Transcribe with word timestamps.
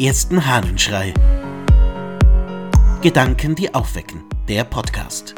ersten 0.00 0.46
Hahnenschrei. 0.46 1.12
Gedanken, 3.02 3.54
die 3.54 3.74
aufwecken. 3.74 4.24
Der 4.48 4.64
Podcast. 4.64 5.34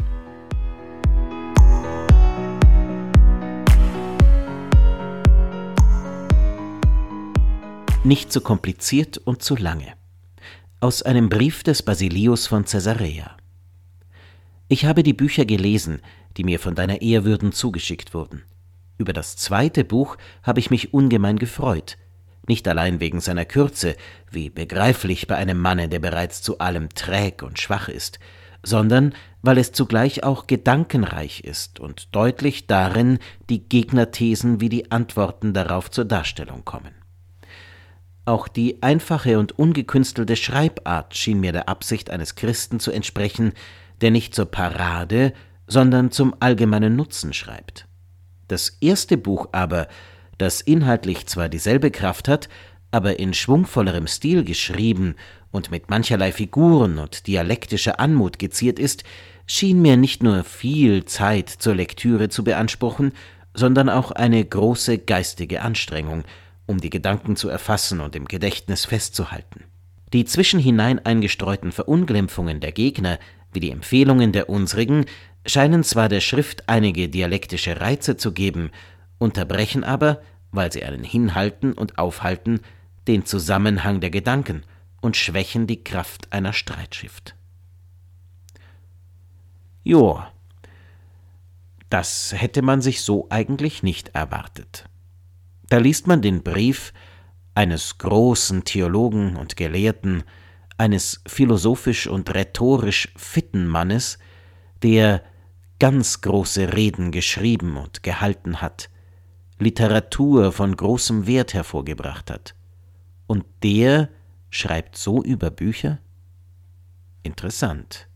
Nicht 8.04 8.32
zu 8.32 8.40
kompliziert 8.40 9.18
und 9.18 9.42
zu 9.42 9.56
lange. 9.56 9.94
Aus 10.78 11.02
einem 11.02 11.28
Brief 11.28 11.64
des 11.64 11.82
Basilius 11.82 12.46
von 12.46 12.64
Caesarea. 12.64 13.36
Ich 14.68 14.84
habe 14.84 15.02
die 15.02 15.12
Bücher 15.12 15.44
gelesen, 15.44 16.00
die 16.36 16.44
mir 16.44 16.60
von 16.60 16.76
deiner 16.76 17.02
Ehrwürden 17.02 17.50
zugeschickt 17.50 18.14
wurden. 18.14 18.44
Über 18.96 19.12
das 19.12 19.36
zweite 19.36 19.82
Buch 19.82 20.16
habe 20.44 20.60
ich 20.60 20.70
mich 20.70 20.94
ungemein 20.94 21.40
gefreut, 21.40 21.98
nicht 22.48 22.66
allein 22.66 23.00
wegen 23.00 23.20
seiner 23.20 23.44
Kürze, 23.44 23.96
wie 24.30 24.50
begreiflich 24.50 25.26
bei 25.26 25.36
einem 25.36 25.58
Manne, 25.58 25.88
der 25.88 26.00
bereits 26.00 26.42
zu 26.42 26.58
allem 26.58 26.88
träg 26.90 27.42
und 27.42 27.60
schwach 27.60 27.88
ist, 27.88 28.18
sondern 28.62 29.14
weil 29.42 29.58
es 29.58 29.72
zugleich 29.72 30.24
auch 30.24 30.46
gedankenreich 30.46 31.40
ist 31.40 31.80
und 31.80 32.14
deutlich 32.14 32.66
darin 32.66 33.18
die 33.48 33.68
Gegnerthesen 33.68 34.60
wie 34.60 34.68
die 34.68 34.90
Antworten 34.90 35.52
darauf 35.52 35.90
zur 35.90 36.04
Darstellung 36.04 36.64
kommen. 36.64 36.94
Auch 38.24 38.46
die 38.46 38.82
einfache 38.82 39.38
und 39.38 39.58
ungekünstelte 39.58 40.36
Schreibart 40.36 41.16
schien 41.16 41.40
mir 41.40 41.50
der 41.50 41.68
Absicht 41.68 42.08
eines 42.08 42.36
Christen 42.36 42.78
zu 42.78 42.92
entsprechen, 42.92 43.52
der 44.00 44.12
nicht 44.12 44.34
zur 44.34 44.46
Parade, 44.46 45.32
sondern 45.66 46.12
zum 46.12 46.34
allgemeinen 46.38 46.94
Nutzen 46.94 47.32
schreibt. 47.32 47.88
Das 48.46 48.76
erste 48.80 49.16
Buch 49.16 49.48
aber, 49.52 49.88
das 50.42 50.60
inhaltlich 50.60 51.26
zwar 51.26 51.48
dieselbe 51.48 51.90
Kraft 51.90 52.28
hat, 52.28 52.48
aber 52.90 53.18
in 53.18 53.32
schwungvollerem 53.32 54.06
Stil 54.06 54.44
geschrieben 54.44 55.14
und 55.52 55.70
mit 55.70 55.88
mancherlei 55.88 56.32
Figuren 56.32 56.98
und 56.98 57.26
dialektischer 57.26 58.00
Anmut 58.00 58.38
geziert 58.38 58.78
ist, 58.78 59.04
schien 59.46 59.80
mir 59.80 59.96
nicht 59.96 60.22
nur 60.22 60.44
viel 60.44 61.04
Zeit 61.04 61.48
zur 61.48 61.74
Lektüre 61.74 62.28
zu 62.28 62.42
beanspruchen, 62.42 63.12
sondern 63.54 63.88
auch 63.88 64.10
eine 64.10 64.44
große 64.44 64.98
geistige 64.98 65.62
Anstrengung, 65.62 66.24
um 66.66 66.80
die 66.80 66.90
Gedanken 66.90 67.36
zu 67.36 67.48
erfassen 67.48 68.00
und 68.00 68.16
im 68.16 68.24
Gedächtnis 68.26 68.84
festzuhalten. 68.84 69.64
Die 70.12 70.24
zwischenhinein 70.24 71.04
eingestreuten 71.04 71.72
Verunglimpfungen 71.72 72.60
der 72.60 72.72
Gegner, 72.72 73.18
wie 73.52 73.60
die 73.60 73.70
Empfehlungen 73.70 74.32
der 74.32 74.48
unsrigen, 74.48 75.06
scheinen 75.46 75.84
zwar 75.84 76.08
der 76.08 76.20
Schrift 76.20 76.68
einige 76.68 77.08
dialektische 77.08 77.80
Reize 77.80 78.16
zu 78.16 78.32
geben, 78.32 78.70
unterbrechen 79.18 79.84
aber, 79.84 80.20
weil 80.52 80.70
sie 80.70 80.84
einen 80.84 81.04
hinhalten 81.04 81.72
und 81.72 81.98
aufhalten, 81.98 82.60
den 83.08 83.24
Zusammenhang 83.26 84.00
der 84.00 84.10
Gedanken 84.10 84.62
und 85.00 85.16
schwächen 85.16 85.66
die 85.66 85.82
Kraft 85.82 86.32
einer 86.32 86.52
Streitschrift. 86.52 87.34
Jo, 89.82 90.22
das 91.90 92.32
hätte 92.34 92.62
man 92.62 92.80
sich 92.80 93.02
so 93.02 93.26
eigentlich 93.30 93.82
nicht 93.82 94.10
erwartet. 94.14 94.88
Da 95.68 95.78
liest 95.78 96.06
man 96.06 96.22
den 96.22 96.42
Brief 96.42 96.92
eines 97.54 97.98
großen 97.98 98.64
Theologen 98.64 99.36
und 99.36 99.56
Gelehrten, 99.56 100.22
eines 100.78 101.20
philosophisch 101.26 102.06
und 102.06 102.32
rhetorisch 102.34 103.12
fitten 103.16 103.66
Mannes, 103.66 104.18
der 104.82 105.22
ganz 105.78 106.20
große 106.20 106.72
Reden 106.74 107.10
geschrieben 107.10 107.76
und 107.76 108.02
gehalten 108.02 108.60
hat, 108.60 108.88
Literatur 109.62 110.52
von 110.52 110.76
großem 110.76 111.26
Wert 111.26 111.54
hervorgebracht 111.54 112.30
hat. 112.30 112.54
Und 113.26 113.44
der 113.62 114.08
schreibt 114.50 114.96
so 114.96 115.22
über 115.22 115.50
Bücher? 115.50 115.98
Interessant. 117.22 118.08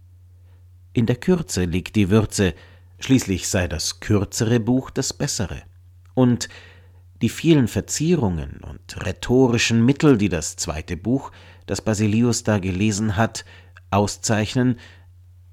In 0.93 1.07
der 1.07 1.17
Kürze 1.17 1.65
liegt 1.65 1.97
die 1.97 2.11
Würze, 2.11 2.55
schließlich 2.99 3.49
sei 3.49 3.69
das 3.69 4.01
kürzere 4.01 4.61
Buch 4.61 4.91
das 4.91 5.13
bessere. 5.13 5.63
Und 6.15 6.49
die 7.23 7.29
vielen 7.29 7.69
Verzierungen 7.69 8.61
und 8.63 9.05
rhetorischen 9.05 9.85
Mittel, 9.85 10.19
die 10.19 10.29
das 10.29 10.57
zweite 10.57 10.97
Buch, 10.97 11.33
das 11.67 11.81
Basilius 11.81 12.43
da 12.43 12.59
gelesen 12.59 13.17
hat, 13.17 13.45
auszeichnen, 13.91 14.79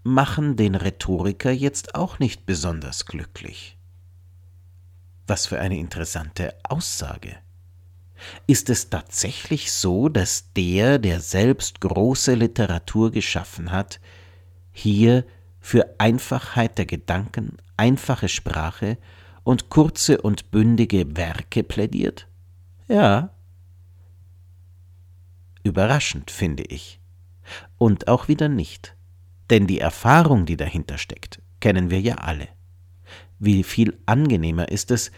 machen 0.03 0.55
den 0.55 0.75
Rhetoriker 0.75 1.51
jetzt 1.51 1.95
auch 1.95 2.19
nicht 2.19 2.45
besonders 2.45 3.05
glücklich. 3.05 3.77
Was 5.27 5.47
für 5.47 5.59
eine 5.59 5.77
interessante 5.77 6.53
Aussage. 6.63 7.37
Ist 8.47 8.69
es 8.69 8.89
tatsächlich 8.89 9.71
so, 9.71 10.09
dass 10.09 10.51
der, 10.53 10.99
der 10.99 11.19
selbst 11.19 11.81
große 11.81 12.35
Literatur 12.35 13.11
geschaffen 13.11 13.71
hat, 13.71 13.99
hier 14.71 15.25
für 15.59 15.95
Einfachheit 15.97 16.77
der 16.77 16.85
Gedanken, 16.85 17.57
einfache 17.77 18.29
Sprache 18.29 18.97
und 19.43 19.69
kurze 19.69 20.21
und 20.21 20.51
bündige 20.51 21.15
Werke 21.15 21.63
plädiert? 21.63 22.27
Ja. 22.87 23.29
Überraschend, 25.63 26.31
finde 26.31 26.63
ich. 26.63 26.99
Und 27.77 28.07
auch 28.07 28.27
wieder 28.27 28.49
nicht. 28.49 28.95
Denn 29.49 29.67
die 29.67 29.79
Erfahrung, 29.79 30.45
die 30.45 30.57
dahinter 30.57 30.97
steckt, 30.97 31.41
kennen 31.59 31.89
wir 31.89 32.01
ja 32.01 32.15
alle. 32.15 32.47
Wie 33.43 33.63
viel 33.63 33.99
angenehmer 34.05 34.69
ist 34.69 34.89
es, 34.89 35.11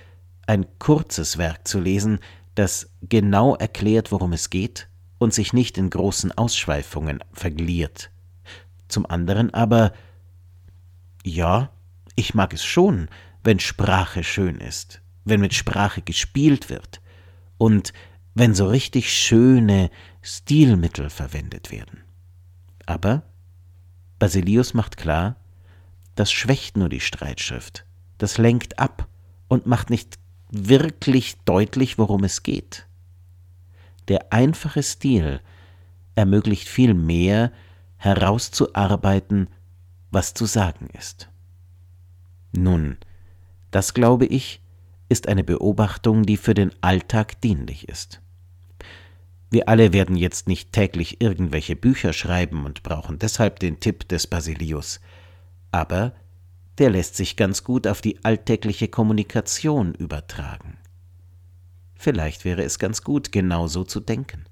ein 0.48 0.66
kurzes 0.80 1.38
Werk 1.38 1.68
zu 1.68 1.80
lesen, 1.80 2.18
das 2.56 2.90
genau 3.04 3.56
erklärt, 3.56 4.12
worum 4.12 4.34
es 4.34 4.50
geht 4.50 4.90
und 5.20 5.32
sich 5.32 5.54
nicht 5.54 5.78
in 5.78 5.92
großen 5.92 6.32
Ausschweifungen 6.32 7.24
vergliert. 7.34 8.10
Zum 8.88 9.06
anderen 9.06 9.54
aber, 9.54 9.94
ja, 11.24 11.70
ich 12.16 12.34
mag 12.34 12.52
es 12.52 12.66
schon, 12.66 13.10
wenn 13.44 13.60
Sprache 13.60 14.24
schön 14.24 14.60
ist, 14.60 15.04
wenn 15.24 15.40
mit 15.40 15.54
Sprache 15.54 16.02
gespielt 16.02 16.72
wird 16.72 17.02
und 17.60 17.94
wenn 18.34 18.56
so 18.56 18.68
richtig 18.68 19.14
schöne 19.14 19.92
Stilmittel 20.24 21.12
verwendet 21.12 21.72
werden. 21.72 22.04
Aber 22.88 23.22
Basilius 24.18 24.74
macht 24.74 24.98
klar, 24.98 25.36
das 26.16 26.32
schwächt 26.32 26.76
nur 26.76 26.90
die 26.90 27.02
Streitschrift, 27.02 27.86
das 28.18 28.38
lenkt 28.38 28.80
ab 28.80 29.08
und 29.48 29.66
macht 29.66 29.90
nicht 29.90 30.18
wirklich 30.50 31.38
deutlich, 31.46 31.98
worum 31.98 32.24
es 32.24 32.44
geht. 32.44 32.88
Der 34.08 34.32
einfache 34.32 34.84
Stil 34.84 35.42
ermöglicht 36.16 36.68
viel 36.68 36.94
mehr 36.94 37.52
herauszuarbeiten, 37.98 39.48
was 40.12 40.34
zu 40.34 40.46
sagen 40.46 40.88
ist. 40.98 41.30
Nun, 42.52 42.98
das 43.72 43.94
glaube 43.94 44.26
ich, 44.26 44.62
ist 45.10 45.28
eine 45.28 45.44
Beobachtung, 45.44 46.24
die 46.24 46.38
für 46.38 46.54
den 46.54 46.72
Alltag 46.82 47.42
dienlich 47.42 47.90
ist. 47.90 48.22
Wir 49.52 49.70
alle 49.70 49.94
werden 49.94 50.16
jetzt 50.16 50.48
nicht 50.48 50.72
täglich 50.72 51.22
irgendwelche 51.22 51.76
Bücher 51.76 52.14
schreiben 52.14 52.66
und 52.66 52.84
brauchen 52.84 53.20
deshalb 53.20 53.60
den 53.60 53.80
Tipp 53.80 54.08
des 54.08 54.28
Basilius. 54.28 55.00
Aber 55.72 56.14
der 56.78 56.90
lässt 56.90 57.16
sich 57.16 57.36
ganz 57.36 57.64
gut 57.64 57.88
auf 57.88 58.02
die 58.02 58.24
alltägliche 58.24 58.88
Kommunikation 58.88 59.94
übertragen. 59.94 60.78
Vielleicht 61.96 62.46
wäre 62.46 62.64
es 62.64 62.80
ganz 62.80 63.02
gut, 63.02 63.32
genau 63.32 63.68
so 63.68 63.84
zu 63.84 64.00
denken. 64.00 64.46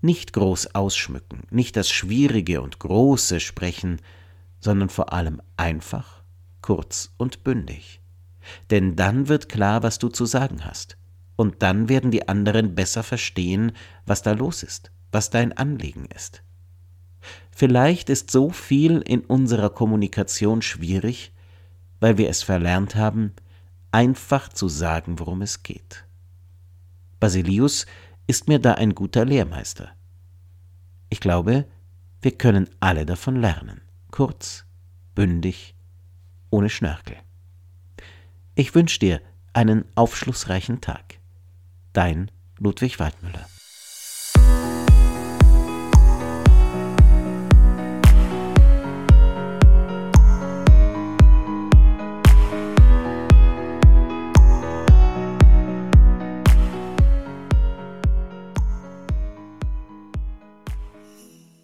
Nicht 0.00 0.32
groß 0.32 0.74
ausschmücken, 0.74 1.42
nicht 1.50 1.76
das 1.76 1.90
Schwierige 1.90 2.60
und 2.60 2.78
Große 2.78 3.40
sprechen, 3.40 4.00
sondern 4.60 4.88
vor 4.88 5.12
allem 5.12 5.40
einfach, 5.56 6.22
kurz 6.60 7.12
und 7.16 7.42
bündig. 7.42 8.00
Denn 8.70 8.94
dann 8.94 9.28
wird 9.28 9.48
klar, 9.48 9.82
was 9.82 9.98
du 9.98 10.08
zu 10.08 10.26
sagen 10.26 10.64
hast 10.64 10.96
und 11.36 11.62
dann 11.62 11.88
werden 11.88 12.10
die 12.10 12.28
anderen 12.28 12.74
besser 12.74 13.02
verstehen, 13.02 13.72
was 14.06 14.22
da 14.22 14.32
los 14.32 14.62
ist, 14.62 14.90
was 15.10 15.30
dein 15.30 15.56
Anliegen 15.56 16.06
ist. 16.14 16.42
Vielleicht 17.50 18.10
ist 18.10 18.30
so 18.30 18.50
viel 18.50 18.98
in 19.00 19.20
unserer 19.20 19.70
Kommunikation 19.70 20.62
schwierig, 20.62 21.32
weil 22.00 22.18
wir 22.18 22.28
es 22.28 22.42
verlernt 22.42 22.94
haben, 22.94 23.32
einfach 23.90 24.48
zu 24.48 24.68
sagen, 24.68 25.18
worum 25.18 25.42
es 25.42 25.62
geht. 25.62 26.04
Basilius 27.20 27.86
ist 28.26 28.48
mir 28.48 28.58
da 28.58 28.74
ein 28.74 28.94
guter 28.94 29.24
Lehrmeister. 29.24 29.90
Ich 31.08 31.20
glaube, 31.20 31.66
wir 32.20 32.32
können 32.32 32.68
alle 32.80 33.06
davon 33.06 33.36
lernen, 33.36 33.80
kurz, 34.10 34.64
bündig, 35.14 35.74
ohne 36.50 36.68
Schnörkel. 36.68 37.16
Ich 38.54 38.74
wünsche 38.74 38.98
dir 38.98 39.20
einen 39.52 39.84
aufschlussreichen 39.94 40.80
Tag. 40.80 41.18
Dein 41.92 42.30
Ludwig 42.58 42.98
Waldmüller. 42.98 43.46